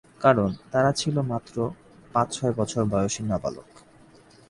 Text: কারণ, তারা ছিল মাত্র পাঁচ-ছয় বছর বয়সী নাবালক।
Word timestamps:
কারণ, 0.21 0.49
তারা 0.71 0.91
ছিল 0.91 1.15
মাত্র 1.21 1.55
পাঁচ-ছয় 2.13 2.53
বছর 2.53 2.81
বয়সী 2.85 3.21
নাবালক। 3.23 3.69